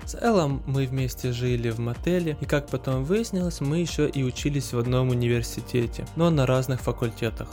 С 0.06 0.14
Эллом 0.16 0.62
мы 0.68 0.86
вместе 0.86 1.32
жили 1.32 1.72
в 1.72 1.80
мотеле, 1.80 2.38
и 2.40 2.46
как 2.46 2.68
потом 2.68 3.04
выяснилось, 3.04 3.62
мы 3.62 3.80
еще 3.80 4.08
и 4.08 4.24
учились 4.24 4.74
в 4.74 4.78
одном 4.78 5.10
университете, 5.10 6.06
но 6.16 6.30
на 6.30 6.46
разных 6.46 6.82
факультетах. 6.82 7.48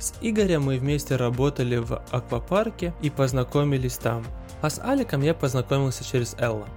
С 0.00 0.14
Игорем 0.20 0.62
мы 0.62 0.78
вместе 0.78 1.16
работали 1.16 1.76
в 1.76 2.02
аквапарке 2.10 2.94
и 3.02 3.10
познакомились 3.10 3.98
там. 3.98 4.24
А 4.62 4.70
с 4.70 4.80
Аликом 4.80 5.22
я 5.22 5.34
познакомился 5.34 6.04
через 6.04 6.34
Элла. 6.38 6.68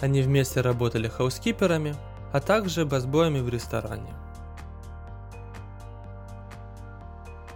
Они 0.00 0.22
вместе 0.22 0.60
работали 0.60 1.08
хаускиперами, 1.08 1.94
а 2.32 2.40
также 2.40 2.86
басбоями 2.86 3.40
в 3.40 3.48
ресторане. 3.48 4.14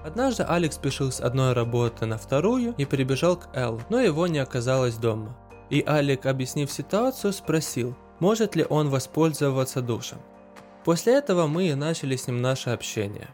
Однажды 0.05 0.43
Алекс 0.43 0.77
спешил 0.77 1.11
с 1.11 1.21
одной 1.21 1.55
работы 1.55 2.05
на 2.05 2.19
вторую 2.19 2.75
и 2.77 2.85
прибежал 2.85 3.37
к 3.37 3.49
Эл, 3.55 3.81
но 3.89 4.01
его 4.01 4.27
не 4.27 4.39
оказалось 4.39 4.97
дома. 4.97 5.35
И 5.71 5.83
Алик, 5.87 6.27
объяснив 6.27 6.71
ситуацию, 6.71 7.33
спросил, 7.33 7.97
может 8.21 8.55
ли 8.55 8.67
он 8.69 8.91
воспользоваться 8.91 9.81
душем. 9.81 10.19
После 10.85 11.15
этого 11.15 11.47
мы 11.47 11.69
и 11.69 11.75
начали 11.75 12.17
с 12.17 12.27
ним 12.27 12.43
наше 12.43 12.69
общение. 12.69 13.29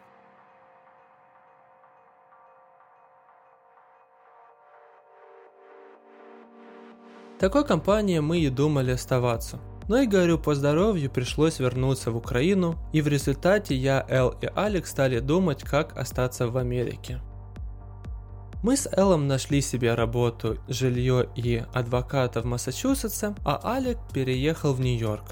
Такой 7.40 7.64
компании 7.64 8.18
мы 8.18 8.38
и 8.38 8.50
думали 8.50 8.92
оставаться. 8.92 9.58
Но 9.88 9.98
и 9.98 10.06
говорю, 10.06 10.38
по 10.38 10.54
здоровью 10.54 11.10
пришлось 11.10 11.58
вернуться 11.58 12.12
в 12.12 12.16
Украину, 12.16 12.76
и 12.92 13.00
в 13.00 13.08
результате 13.08 13.74
я, 13.74 14.04
Эл 14.08 14.34
и 14.42 14.48
Алекс 14.54 14.90
стали 14.90 15.18
думать, 15.20 15.64
как 15.64 15.96
остаться 15.96 16.48
в 16.48 16.58
Америке. 16.58 17.18
Мы 18.62 18.76
с 18.76 18.86
Эллом 18.92 19.26
нашли 19.26 19.62
себе 19.62 19.94
работу, 19.94 20.58
жилье 20.68 21.28
и 21.34 21.64
адвоката 21.72 22.42
в 22.42 22.44
Массачусетсе, 22.44 23.34
а 23.42 23.58
Алек 23.64 23.96
переехал 24.12 24.74
в 24.74 24.80
Нью-Йорк. 24.80 25.24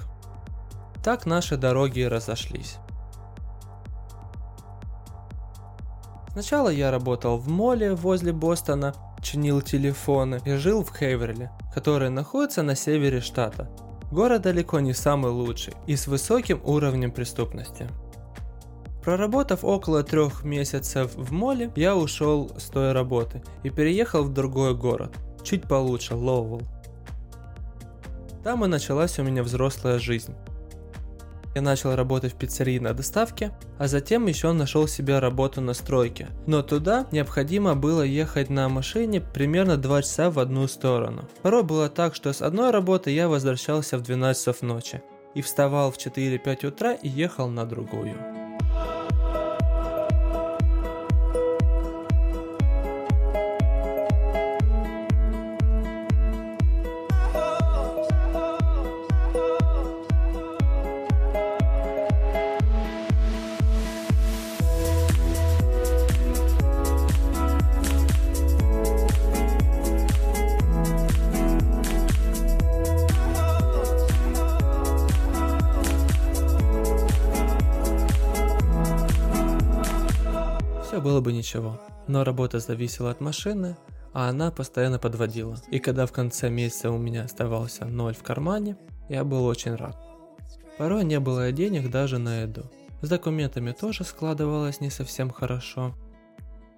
Так 1.05 1.27
наши 1.27 1.59
дороги 1.59 2.01
разошлись. 2.01 2.79
Сначала 6.33 6.71
я 6.71 6.91
работал 6.91 7.37
в 7.37 7.49
моле 7.49 7.95
возле 7.95 8.33
Бостона, 8.33 8.95
чинил 9.21 9.61
телефоны 9.61 10.41
и 10.45 10.55
жил 10.55 10.83
в 10.83 10.97
Хейверле, 10.97 11.51
который 11.79 12.11
находится 12.11 12.65
на 12.65 12.75
севере 12.75 13.21
штата. 13.21 13.69
Город 14.11 14.43
далеко 14.43 14.81
не 14.81 14.93
самый 14.93 15.31
лучший 15.31 15.75
и 15.87 15.95
с 15.95 16.09
высоким 16.09 16.61
уровнем 16.65 17.13
преступности. 17.13 17.87
Проработав 19.05 19.63
около 19.63 20.03
трех 20.03 20.43
месяцев 20.43 21.15
в 21.15 21.33
моле, 21.33 21.71
я 21.77 21.95
ушел 21.95 22.51
с 22.59 22.65
той 22.65 22.91
работы 22.91 23.45
и 23.63 23.71
переехал 23.71 24.25
в 24.25 24.35
другой 24.35 24.75
город, 24.75 25.15
чуть 25.45 25.69
получше, 25.69 26.17
Лоуэлл. 26.17 26.63
Там 28.43 28.65
и 28.65 28.69
началась 28.69 29.17
у 29.21 29.23
меня 29.23 29.45
взрослая 29.45 30.01
жизнь. 30.01 30.35
Я 31.59 31.63
начал 31.63 31.97
работать 31.97 32.35
в 32.35 32.37
пиццерии 32.37 32.79
на 32.79 32.95
доставке, 32.95 33.51
а 33.79 33.89
затем 33.89 34.29
еще 34.29 34.53
нашел 34.53 34.87
себе 34.87 35.19
работу 35.19 35.61
на 35.61 35.75
стройке. 35.75 36.29
Но 36.47 36.63
туда 36.63 37.09
необходимо 37.11 37.75
было 37.75 38.03
ехать 38.03 38.49
на 38.49 38.69
машине 38.69 39.21
примерно 39.21 39.77
2 39.77 40.03
часа 40.03 40.31
в 40.31 40.39
одну 40.39 40.69
сторону. 40.69 41.29
Порой 41.43 41.65
было 41.65 41.89
так, 41.89 42.15
что 42.15 42.33
с 42.33 42.43
одной 42.43 42.71
работы 42.71 43.11
я 43.11 43.29
возвращался 43.29 43.99
в 43.99 44.03
12 44.03 44.41
часов 44.41 44.63
ночи 44.63 45.03
и 45.35 45.43
вставал 45.43 45.91
в 45.91 45.97
4-5 45.97 46.67
утра 46.69 46.93
и 46.93 47.09
ехал 47.09 47.49
на 47.49 47.67
другую. 47.67 48.38
Все 80.89 81.03
было 81.03 81.21
бы 81.21 81.35
ничего, 81.35 81.79
но 82.07 82.25
работа 82.25 82.61
зависела 82.61 83.11
от 83.11 83.21
машины, 83.21 83.77
а 84.15 84.31
она 84.31 84.51
постоянно 84.51 84.99
подводила. 84.99 85.55
И 85.71 85.81
когда 85.81 86.07
в 86.07 86.13
конце 86.13 86.49
месяца 86.49 86.91
у 86.91 86.97
меня 86.97 87.25
оставался 87.25 87.85
ноль 87.85 88.15
в 88.15 88.23
кармане, 88.23 88.79
я 89.11 89.23
был 89.23 89.45
очень 89.45 89.75
рад. 89.75 89.99
Порой 90.79 91.05
не 91.05 91.21
было 91.21 91.53
денег 91.53 91.91
даже 91.91 92.17
на 92.17 92.41
еду. 92.41 92.71
С 93.03 93.09
документами 93.11 93.73
тоже 93.73 94.03
складывалось 94.03 94.81
не 94.81 94.89
совсем 94.89 95.29
хорошо. 95.29 95.95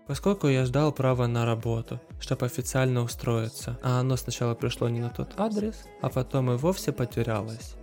Поскольку 0.08 0.48
я 0.48 0.64
ждал 0.64 0.90
права 0.90 1.28
на 1.28 1.46
работу, 1.46 2.00
чтобы 2.18 2.46
официально 2.46 3.02
устроиться, 3.02 3.78
а 3.80 4.00
оно 4.00 4.16
сначала 4.16 4.56
пришло 4.56 4.88
не 4.88 4.98
на 4.98 5.10
тот 5.10 5.34
адрес, 5.36 5.84
а 6.02 6.08
потом 6.08 6.50
и 6.50 6.56
вовсе 6.56 6.90
потерялось. 6.90 7.76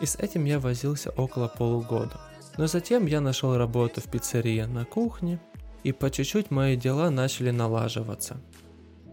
И 0.00 0.06
с 0.06 0.16
этим 0.16 0.46
я 0.46 0.58
возился 0.58 1.10
около 1.10 1.48
полугода. 1.48 2.18
Но 2.56 2.66
затем 2.68 3.06
я 3.06 3.20
нашел 3.20 3.56
работу 3.56 4.00
в 4.00 4.04
пиццерии 4.04 4.62
на 4.62 4.84
кухне, 4.84 5.40
и 5.82 5.92
по 5.92 6.10
чуть-чуть 6.10 6.50
мои 6.50 6.76
дела 6.76 7.10
начали 7.10 7.50
налаживаться. 7.50 8.36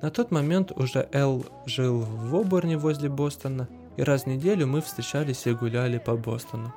На 0.01 0.09
тот 0.11 0.31
момент 0.31 0.71
уже 0.71 1.07
Эл 1.11 1.45
жил 1.65 2.01
в 2.01 2.35
Оборне 2.35 2.77
возле 2.77 3.09
Бостона, 3.09 3.67
и 3.97 4.03
раз 4.03 4.23
в 4.23 4.27
неделю 4.27 4.67
мы 4.67 4.81
встречались 4.81 5.45
и 5.47 5.53
гуляли 5.53 5.97
по 5.97 6.15
Бостону. 6.15 6.73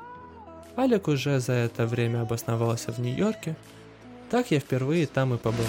Алек 0.77 1.09
уже 1.09 1.39
за 1.39 1.53
это 1.53 1.87
время 1.87 2.23
обосновался 2.23 2.93
в 2.93 2.99
Нью-Йорке, 2.99 3.57
так 4.31 4.51
я 4.51 4.59
впервые 4.59 5.07
там 5.07 5.35
и 5.35 5.39
побывал. 5.39 5.69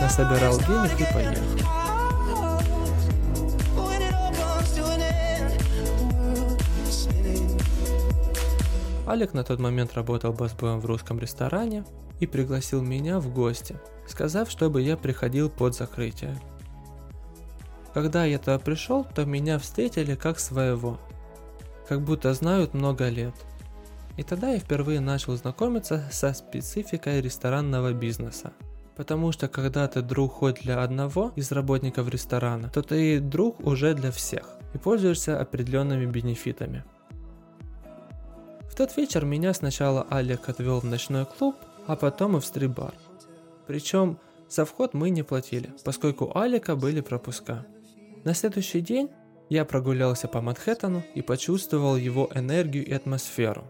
Насобирал 0.00 0.58
денег 0.58 1.00
и 1.00 1.12
поехал. 1.12 1.79
Алек 9.10 9.34
на 9.34 9.42
тот 9.42 9.58
момент 9.58 9.94
работал 9.94 10.32
басбоем 10.32 10.78
в 10.78 10.86
русском 10.86 11.18
ресторане 11.18 11.84
и 12.20 12.28
пригласил 12.28 12.80
меня 12.80 13.18
в 13.18 13.34
гости, 13.34 13.76
сказав, 14.06 14.48
чтобы 14.48 14.82
я 14.82 14.96
приходил 14.96 15.50
под 15.50 15.74
закрытие. 15.74 16.40
Когда 17.92 18.24
я 18.24 18.38
туда 18.38 18.60
пришел, 18.60 19.04
то 19.04 19.24
меня 19.24 19.58
встретили 19.58 20.14
как 20.14 20.38
своего, 20.38 21.00
как 21.88 22.02
будто 22.02 22.32
знают 22.34 22.72
много 22.72 23.08
лет. 23.08 23.34
И 24.16 24.22
тогда 24.22 24.52
я 24.52 24.60
впервые 24.60 25.00
начал 25.00 25.34
знакомиться 25.34 26.08
со 26.12 26.32
спецификой 26.32 27.20
ресторанного 27.20 27.92
бизнеса. 27.92 28.52
Потому 28.94 29.32
что 29.32 29.48
когда 29.48 29.88
ты 29.88 30.02
друг 30.02 30.34
хоть 30.34 30.62
для 30.62 30.84
одного 30.84 31.32
из 31.34 31.50
работников 31.50 32.08
ресторана, 32.08 32.68
то 32.68 32.80
ты 32.80 33.18
друг 33.18 33.58
уже 33.66 33.92
для 33.94 34.12
всех 34.12 34.56
и 34.72 34.78
пользуешься 34.78 35.40
определенными 35.40 36.06
бенефитами. 36.06 36.84
В 38.70 38.76
тот 38.76 38.96
вечер 38.96 39.26
меня 39.26 39.52
сначала 39.52 40.06
Алек 40.10 40.48
отвел 40.48 40.80
в 40.80 40.84
ночной 40.84 41.26
клуб, 41.26 41.56
а 41.86 41.96
потом 41.96 42.36
и 42.36 42.40
в 42.40 42.46
стрип-бар. 42.46 42.94
Причем 43.66 44.18
за 44.48 44.64
вход 44.64 44.94
мы 44.94 45.10
не 45.10 45.22
платили, 45.22 45.74
поскольку 45.84 46.26
у 46.26 46.38
Алика 46.38 46.76
были 46.76 47.00
пропуска. 47.00 47.66
На 48.24 48.32
следующий 48.32 48.80
день 48.80 49.10
я 49.48 49.64
прогулялся 49.64 50.28
по 50.28 50.40
Манхэттену 50.40 51.02
и 51.14 51.20
почувствовал 51.20 51.96
его 51.96 52.30
энергию 52.34 52.86
и 52.86 52.92
атмосферу. 52.92 53.64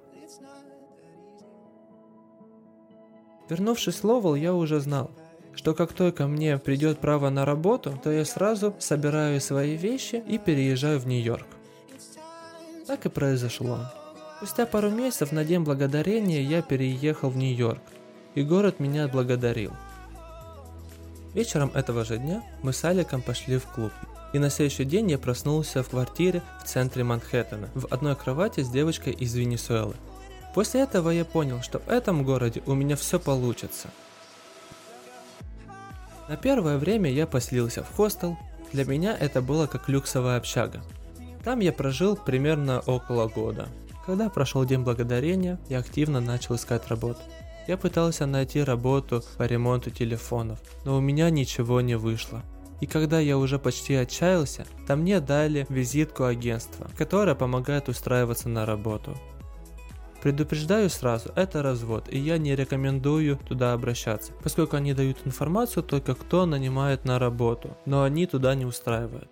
Вернувшись 3.49 3.97
в 3.97 4.05
Ловел, 4.05 4.35
я 4.35 4.55
уже 4.55 4.81
знал, 4.81 5.11
что 5.55 5.75
как 5.75 5.93
только 5.95 6.29
мне 6.29 6.59
придет 6.59 7.01
право 7.01 7.31
на 7.31 7.45
работу, 7.45 7.99
то 8.03 8.13
я 8.13 8.25
сразу 8.25 8.77
собираю 8.79 9.41
свои 9.41 9.77
вещи 9.77 10.23
и 10.29 10.39
переезжаю 10.39 11.01
в 11.01 11.07
Нью-Йорк. 11.07 11.47
Так 12.87 13.07
и 13.07 13.09
произошло. 13.09 13.79
Спустя 14.41 14.65
пару 14.65 14.89
месяцев 14.89 15.33
на 15.33 15.45
День 15.45 15.61
Благодарения 15.61 16.41
я 16.41 16.63
переехал 16.63 17.29
в 17.29 17.37
Нью-Йорк, 17.37 17.83
и 18.35 18.43
город 18.43 18.81
меня 18.81 19.05
отблагодарил. 19.05 19.71
Вечером 21.35 21.71
этого 21.75 22.07
же 22.07 22.17
дня 22.17 22.43
мы 22.63 22.73
с 22.73 22.83
Аликом 22.83 23.21
пошли 23.21 23.59
в 23.59 23.67
клуб, 23.67 23.93
и 24.33 24.39
на 24.39 24.49
следующий 24.49 24.87
день 24.87 25.11
я 25.11 25.19
проснулся 25.19 25.83
в 25.83 25.91
квартире 25.91 26.41
в 26.65 26.67
центре 26.67 27.05
Манхэттена, 27.05 27.69
в 27.75 27.93
одной 27.93 28.17
кровати 28.17 28.63
с 28.63 28.71
девочкой 28.71 29.13
из 29.13 29.35
Венесуэлы. 29.35 29.95
После 30.55 30.81
этого 30.81 31.11
я 31.11 31.27
понял, 31.27 31.61
что 31.61 31.79
в 31.79 31.91
этом 31.91 32.25
городе 32.25 32.63
у 32.65 32.73
меня 32.73 32.97
все 32.97 33.21
получится. 33.21 33.89
На 36.31 36.39
первое 36.39 36.79
время 36.79 37.13
я 37.13 37.27
поселился 37.27 37.85
в 37.85 37.95
хостел. 37.95 38.39
Для 38.73 38.87
меня 38.87 39.15
это 39.15 39.43
было 39.43 39.67
как 39.67 39.91
люксовая 39.91 40.39
общага. 40.39 40.81
Там 41.45 41.61
я 41.61 41.75
прожил 41.75 42.17
примерно 42.17 42.81
около 42.81 43.29
года. 43.29 43.69
Когда 44.07 44.31
прошел 44.31 44.65
День 44.65 44.81
Благодарения, 44.81 45.61
я 45.69 45.79
активно 45.79 46.21
начал 46.21 46.57
искать 46.57 46.89
работу. 46.89 47.21
Я 47.69 47.77
пытался 47.77 48.27
найти 48.27 48.63
работу 48.63 49.23
по 49.37 49.45
ремонту 49.45 49.91
телефонов, 49.91 50.59
но 50.85 50.97
у 50.97 51.01
меня 51.01 51.31
ничего 51.31 51.81
не 51.81 51.97
вышло. 51.97 52.43
И 52.81 52.87
когда 52.87 53.21
я 53.21 53.37
уже 53.37 53.59
почти 53.59 53.95
отчаялся, 53.95 54.65
то 54.87 54.97
мне 54.97 55.21
дали 55.21 55.67
визитку 55.69 56.25
агентства, 56.25 56.89
которое 56.97 57.35
помогает 57.35 57.89
устраиваться 57.89 58.49
на 58.49 58.65
работу. 58.65 59.17
Предупреждаю 60.23 60.91
сразу, 60.91 61.31
это 61.35 61.63
развод, 61.63 62.07
и 62.11 62.19
я 62.19 62.39
не 62.39 62.55
рекомендую 62.55 63.39
туда 63.49 63.73
обращаться, 63.73 64.33
поскольку 64.43 64.77
они 64.77 64.93
дают 64.93 65.19
информацию 65.25 65.83
только 65.83 66.15
кто 66.15 66.45
нанимает 66.45 67.05
на 67.05 67.19
работу, 67.19 67.77
но 67.87 68.03
они 68.03 68.27
туда 68.27 68.55
не 68.55 68.67
устраивают. 68.67 69.31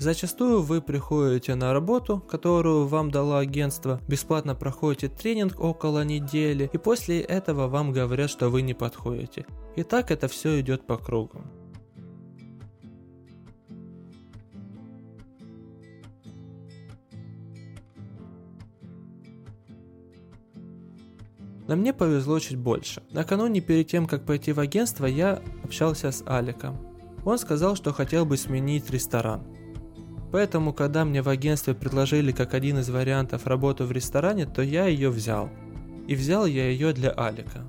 Зачастую 0.00 0.62
вы 0.62 0.80
приходите 0.80 1.56
на 1.56 1.72
работу, 1.72 2.20
которую 2.20 2.86
вам 2.86 3.10
дало 3.10 3.38
агентство, 3.38 4.00
бесплатно 4.06 4.54
проходите 4.54 5.08
тренинг 5.08 5.58
около 5.58 6.04
недели, 6.04 6.70
и 6.72 6.78
после 6.78 7.20
этого 7.20 7.66
вам 7.66 7.90
говорят, 7.90 8.30
что 8.30 8.48
вы 8.48 8.62
не 8.62 8.74
подходите. 8.74 9.44
И 9.74 9.82
так 9.82 10.12
это 10.12 10.28
все 10.28 10.60
идет 10.60 10.86
по 10.86 10.98
кругу. 10.98 11.42
Но 21.66 21.74
мне 21.74 21.92
повезло 21.92 22.38
чуть 22.38 22.56
больше. 22.56 23.02
Накануне 23.10 23.60
перед 23.60 23.88
тем, 23.88 24.06
как 24.06 24.24
пойти 24.24 24.52
в 24.52 24.60
агентство, 24.60 25.06
я 25.06 25.42
общался 25.64 26.12
с 26.12 26.22
Аликом. 26.24 26.76
Он 27.24 27.36
сказал, 27.36 27.74
что 27.74 27.92
хотел 27.92 28.24
бы 28.24 28.36
сменить 28.36 28.88
ресторан. 28.90 29.57
Поэтому, 30.30 30.72
когда 30.72 31.04
мне 31.04 31.22
в 31.22 31.28
агентстве 31.28 31.74
предложили 31.74 32.32
как 32.32 32.54
один 32.54 32.78
из 32.78 32.90
вариантов 32.90 33.46
работу 33.46 33.84
в 33.84 33.92
ресторане, 33.92 34.46
то 34.46 34.62
я 34.62 34.86
ее 34.86 35.10
взял. 35.10 35.50
И 36.06 36.14
взял 36.14 36.46
я 36.46 36.68
ее 36.68 36.92
для 36.92 37.10
Алика. 37.10 37.66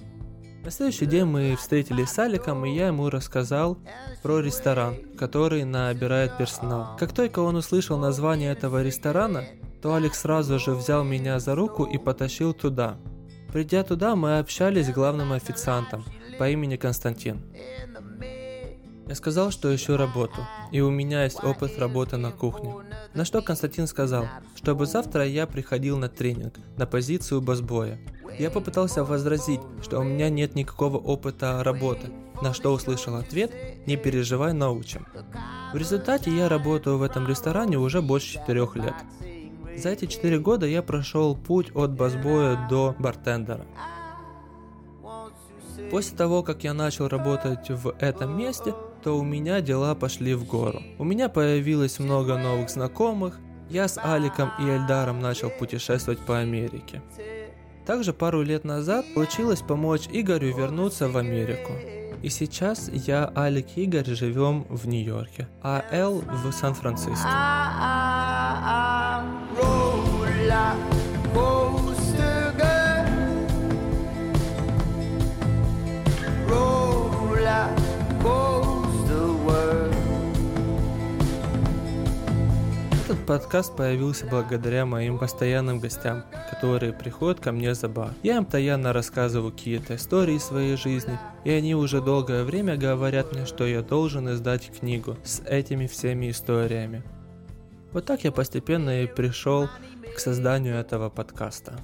На 0.63 0.71
следующий 0.71 1.05
день 1.05 1.25
мы 1.25 1.55
встретились 1.55 2.09
с 2.09 2.19
Аликом, 2.19 2.65
и 2.65 2.75
я 2.75 2.87
ему 2.87 3.09
рассказал 3.09 3.77
про 4.21 4.39
ресторан, 4.39 4.95
который 5.17 5.63
набирает 5.63 6.37
персонал. 6.37 6.97
Как 6.97 7.13
только 7.13 7.39
он 7.39 7.55
услышал 7.55 7.97
название 7.97 8.51
этого 8.51 8.83
ресторана, 8.83 9.45
то 9.81 9.93
Алекс 9.93 10.19
сразу 10.19 10.59
же 10.59 10.71
взял 10.71 11.03
меня 11.03 11.39
за 11.39 11.55
руку 11.55 11.85
и 11.85 11.97
потащил 11.97 12.53
туда– 12.53 12.97
Придя 13.51 13.83
туда, 13.83 14.15
мы 14.15 14.37
общались 14.37 14.87
с 14.87 14.93
главным 14.93 15.33
официантом 15.33 16.05
по 16.37 16.49
имени 16.49 16.75
Константин. 16.75 17.41
Я 19.09 19.15
сказал, 19.15 19.49
что 19.49 19.75
ищу 19.75 19.97
работу, 19.97 20.45
и 20.71 20.81
у 20.81 20.91
меня 20.91 21.23
есть 21.23 21.43
опыт 21.43 21.79
работы 21.79 22.17
на 22.17 22.31
кухне. 22.31 22.75
На 23.15 23.25
что 23.25 23.41
Константин 23.41 23.87
сказал, 23.87 24.27
чтобы 24.53 24.85
завтра 24.85 25.25
я 25.25 25.47
приходил 25.47 25.97
на 25.97 26.09
тренинг, 26.09 26.59
на 26.77 26.85
позицию 26.85 27.41
басбоя. 27.41 27.97
Я 28.37 28.51
попытался 28.51 29.03
возразить, 29.03 29.61
что 29.81 29.99
у 29.99 30.03
меня 30.03 30.29
нет 30.29 30.53
никакого 30.53 30.97
опыта 30.97 31.63
работы, 31.63 32.11
на 32.43 32.53
что 32.53 32.71
услышал 32.71 33.15
ответ 33.15 33.51
«Не 33.87 33.97
переживай, 33.97 34.53
научим». 34.53 35.07
В 35.73 35.75
результате 35.75 36.29
я 36.29 36.47
работаю 36.47 36.99
в 36.99 37.01
этом 37.01 37.27
ресторане 37.27 37.79
уже 37.79 38.03
больше 38.03 38.33
четырех 38.33 38.75
лет. 38.75 38.93
За 39.75 39.89
эти 39.89 40.05
4 40.05 40.37
года 40.37 40.67
я 40.67 40.83
прошел 40.83 41.35
путь 41.35 41.71
от 41.73 41.93
басбоя 41.93 42.67
до 42.69 42.95
бартендера. 42.99 43.65
После 45.89 46.15
того, 46.15 46.43
как 46.43 46.63
я 46.63 46.75
начал 46.75 47.07
работать 47.07 47.71
в 47.71 47.95
этом 47.99 48.37
месте, 48.37 48.75
то 49.01 49.17
у 49.17 49.23
меня 49.23 49.61
дела 49.61 49.95
пошли 49.95 50.33
в 50.33 50.45
гору. 50.45 50.81
У 50.97 51.03
меня 51.03 51.29
появилось 51.29 51.99
много 51.99 52.37
новых 52.37 52.69
знакомых, 52.69 53.39
я 53.69 53.87
с 53.87 53.99
Аликом 54.03 54.51
и 54.59 54.63
Эльдаром 54.63 55.19
начал 55.19 55.49
путешествовать 55.49 56.19
по 56.19 56.39
Америке. 56.39 57.01
Также 57.85 58.13
пару 58.13 58.41
лет 58.41 58.65
назад 58.65 59.05
получилось 59.15 59.61
помочь 59.61 60.07
Игорю 60.11 60.55
вернуться 60.55 61.07
в 61.07 61.17
Америку. 61.17 61.73
И 62.21 62.29
сейчас 62.29 62.89
я, 62.89 63.31
Алик 63.35 63.77
и 63.77 63.83
Игорь 63.83 64.05
живем 64.05 64.65
в 64.69 64.87
Нью-Йорке, 64.87 65.47
а 65.63 65.85
Эл 65.91 66.21
в 66.21 66.51
Сан-Франциско. 66.51 67.27
Подкаст 83.29 83.75
появился 83.75 84.25
благодаря 84.25 84.87
моим 84.87 85.19
постоянным 85.19 85.79
гостям, 85.79 86.23
которые 86.49 86.93
приходят 86.93 87.39
ко 87.39 87.51
мне 87.51 87.75
за 87.75 87.87
бар. 87.87 88.09
Я 88.23 88.37
им 88.37 88.43
постоянно 88.43 88.91
рассказываю 88.91 89.51
какие-то 89.51 89.97
истории 89.97 90.39
своей 90.39 90.75
жизни, 90.77 91.19
и 91.43 91.51
они 91.51 91.75
уже 91.75 92.01
долгое 92.01 92.43
время 92.43 92.75
говорят 92.75 93.31
мне, 93.31 93.45
что 93.45 93.67
я 93.67 93.83
должен 93.83 94.27
издать 94.33 94.71
книгу 94.79 95.15
с 95.23 95.43
этими 95.45 95.85
всеми 95.85 96.31
историями. 96.31 97.03
Вот 97.93 98.05
так 98.05 98.23
я 98.23 98.31
постепенно 98.31 99.03
и 99.03 99.05
пришел 99.05 99.69
к 100.15 100.17
созданию 100.17 100.77
этого 100.77 101.11
подкаста. 101.11 101.79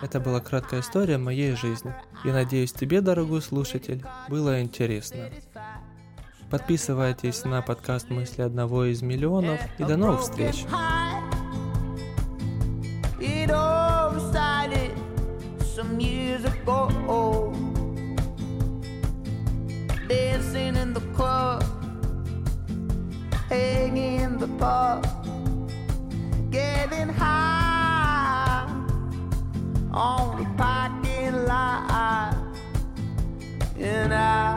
Это 0.00 0.20
была 0.20 0.40
краткая 0.40 0.80
история 0.80 1.18
моей 1.18 1.54
жизни. 1.54 1.94
И 2.24 2.28
надеюсь, 2.28 2.72
тебе, 2.72 3.02
дорогой 3.02 3.42
слушатель, 3.42 4.02
было 4.30 4.62
интересно. 4.62 5.28
Подписывайтесь 6.52 7.46
на 7.46 7.62
подкаст 7.62 8.10
«Мысли 8.10 8.42
одного 8.42 8.84
из 8.84 9.00
миллионов» 9.00 9.58
и 9.78 9.84
до 9.84 9.96
новых 9.96 10.20
встреч! 10.20 10.66
On 29.94 30.38
the 30.38 30.46
parking 30.56 31.34
lot, 31.46 32.34
and 33.78 34.14
I 34.14 34.51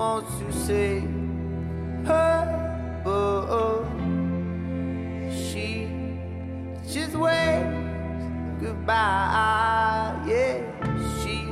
want 0.00 0.26
to 0.38 0.50
say 0.50 1.00
her, 2.06 3.02
but 3.04 3.10
oh, 3.10 3.46
oh. 3.58 3.80
she 5.30 5.88
just 6.88 7.14
waves 7.14 8.62
goodbye. 8.62 10.16
Yeah, 10.26 10.62
she 11.20 11.44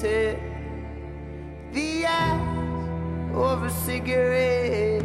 took 0.00 0.40
the 1.72 2.04
ash 2.04 3.32
of 3.32 3.62
a 3.62 3.70
cigarette 3.70 5.04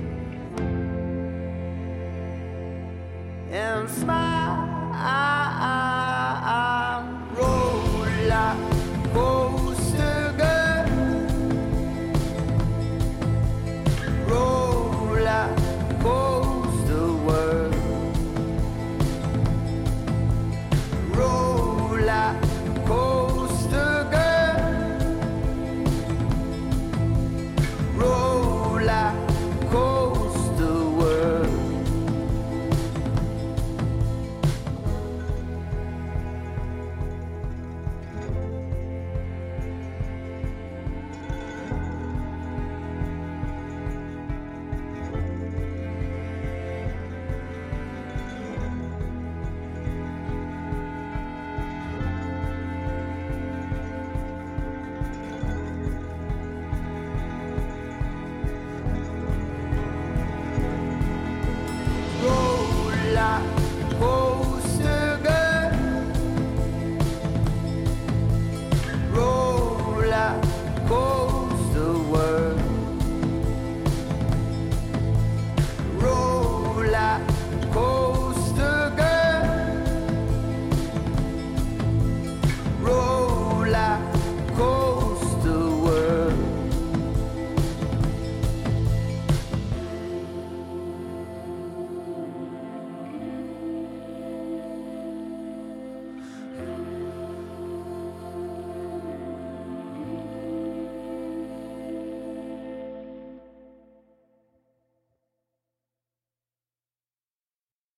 and 3.52 3.88
smile. 3.88 5.39